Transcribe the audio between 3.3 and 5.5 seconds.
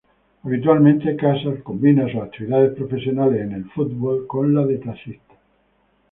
en el fútbol con la de taxista.